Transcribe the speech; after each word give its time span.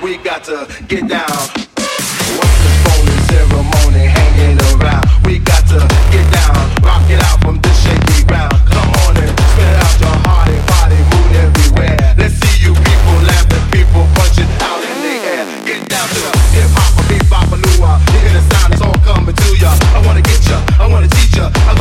We 0.00 0.16
got 0.16 0.44
to 0.44 0.84
get 0.86 1.08
down. 1.08 1.77
I 20.80 20.86
wanna 20.90 21.08
teach 21.08 21.36
ya. 21.36 21.50
I 21.54 21.77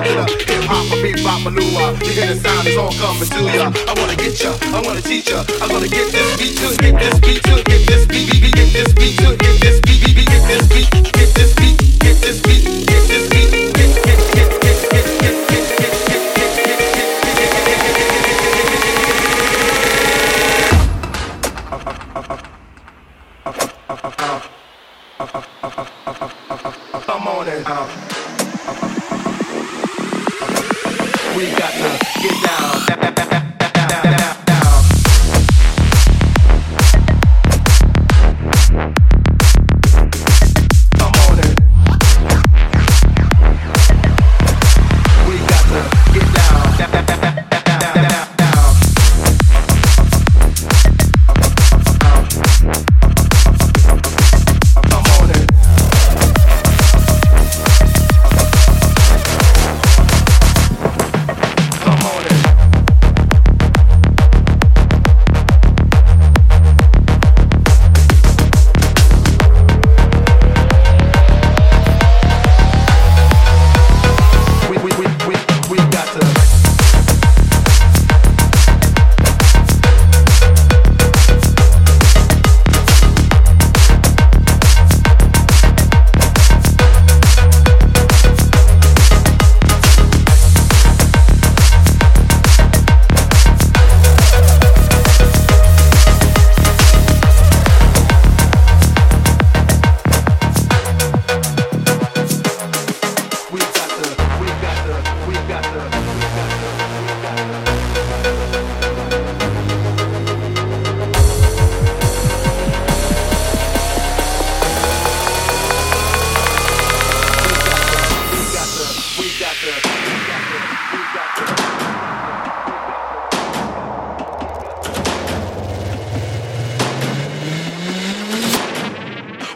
down 0.00 0.26
the 0.26 0.44
hip 0.48 0.64
hop, 0.64 0.88
a 0.92 1.02
beat, 1.02 1.22
bop, 1.22 1.40
malua. 1.42 1.92
You 2.04 2.12
hear 2.12 2.34
the 2.34 2.36
sound, 2.40 2.66
it's 2.66 2.78
all 2.78 2.92
coming 2.92 3.28
to 3.28 3.40
ya. 3.56 3.70
I 3.88 3.92
wanna 4.00 4.16
get 4.16 4.40
ya, 4.40 4.56
I 4.72 4.80
wanna 4.80 5.02
teach 5.02 5.30
ya. 5.30 5.44
I'm 5.60 5.68
gonna 5.68 5.88
get 5.88 6.10
this 6.12 6.36
beat 6.36 6.56
to, 6.58 6.76
get 6.80 6.98
this 6.98 7.20
beat 7.20 7.42
to, 7.44 7.62
get 7.64 7.86
this 7.86 8.06
beat, 8.06 8.30
beat, 8.30 8.42
beat, 8.42 8.54
get 8.54 8.72
this 8.72 8.92
beat 8.94 9.18
to. 9.18 9.41
really 31.42 31.56
got 31.56 31.72
to 31.72 32.20
get 32.20 32.42
down. 32.44 32.81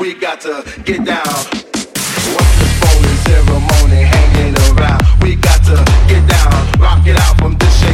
we 0.00 0.14
got 0.14 0.40
to 0.40 0.64
get 0.84 1.04
down. 1.04 1.26
What's 1.26 2.54
the 2.56 2.68
phone 2.80 3.04
ceremony 3.28 4.02
hanging 4.02 4.56
around? 4.72 5.02
We 5.22 5.36
got 5.36 5.62
to 5.64 5.76
get 6.08 6.26
down, 6.26 6.80
rock 6.80 7.06
it 7.06 7.18
out 7.18 7.38
from 7.38 7.58
this. 7.58 7.80
shade. 7.80 7.89